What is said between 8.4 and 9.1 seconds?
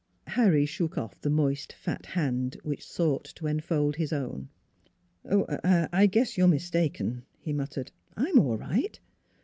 right."